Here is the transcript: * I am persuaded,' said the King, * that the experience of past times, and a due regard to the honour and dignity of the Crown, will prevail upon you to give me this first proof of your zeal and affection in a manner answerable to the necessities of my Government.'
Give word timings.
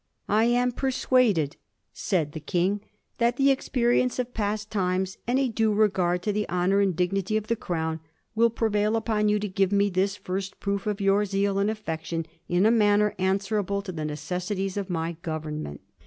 * 0.15 0.27
I 0.27 0.45
am 0.45 0.71
persuaded,' 0.71 1.57
said 1.93 2.31
the 2.31 2.39
King, 2.39 2.81
* 2.99 3.17
that 3.19 3.37
the 3.37 3.51
experience 3.51 4.17
of 4.17 4.33
past 4.33 4.71
times, 4.71 5.19
and 5.27 5.37
a 5.37 5.47
due 5.47 5.71
regard 5.75 6.23
to 6.23 6.33
the 6.33 6.49
honour 6.49 6.79
and 6.81 6.95
dignity 6.95 7.37
of 7.37 7.45
the 7.45 7.55
Crown, 7.55 7.99
will 8.33 8.49
prevail 8.49 8.95
upon 8.95 9.29
you 9.29 9.37
to 9.37 9.47
give 9.47 9.71
me 9.71 9.91
this 9.91 10.15
first 10.15 10.59
proof 10.59 10.87
of 10.87 11.01
your 11.01 11.23
zeal 11.25 11.59
and 11.59 11.69
affection 11.69 12.25
in 12.49 12.65
a 12.65 12.71
manner 12.71 13.13
answerable 13.19 13.83
to 13.83 13.91
the 13.91 14.03
necessities 14.03 14.75
of 14.75 14.89
my 14.89 15.17
Government.' 15.21 15.81